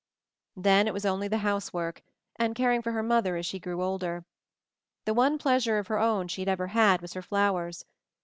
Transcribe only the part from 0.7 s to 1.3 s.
it was only